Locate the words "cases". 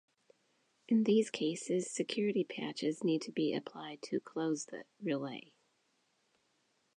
1.29-1.91